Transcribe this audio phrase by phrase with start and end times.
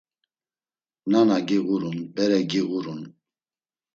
[1.11, 3.01] Nana giğurun, bere giğurun!